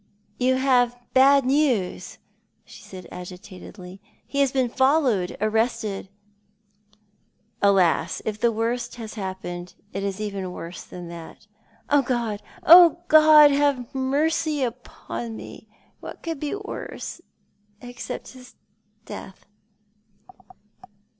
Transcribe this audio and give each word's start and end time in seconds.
"You 0.49 0.55
have 0.55 0.97
bad 1.13 1.45
news?" 1.45 2.17
she 2.65 2.81
said, 2.81 3.05
agitatedly." 3.11 4.01
He 4.25 4.39
has 4.39 4.51
been 4.51 4.67
followed— 4.67 5.37
arrested?"" 5.39 6.09
Alas, 7.61 8.19
if 8.25 8.39
the 8.39 8.51
worst 8.51 8.95
has 8.95 9.13
happened, 9.13 9.75
it 9.93 10.03
is 10.03 10.19
even 10.19 10.51
worse 10.51 10.83
than 10.85 11.07
that."" 11.09 11.45
God, 12.05 12.41
God, 12.65 13.51
have 13.51 13.93
mercy 13.93 14.63
upon 14.63 15.35
me! 15.37 15.67
What 15.99 16.23
could 16.23 16.39
be 16.39 16.55
worse— 16.55 17.21
except 17.79 18.29
his 18.29 18.55
death 19.05 19.45